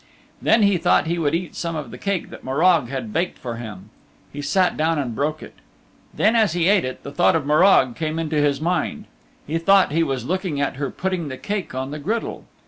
[0.41, 3.57] Then he thought he would eat some of the cake that Morag had baked for
[3.57, 3.91] him.
[4.33, 5.53] He sat down and broke it.
[6.11, 9.05] Then as he ate it the thought of Morag came into his mind.
[9.45, 12.45] He thought he was looking at her putting the cake on the griddle.